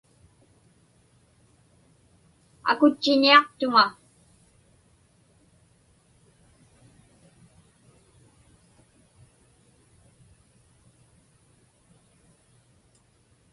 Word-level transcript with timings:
Akutchiñiaqtuŋa. 2.71 3.85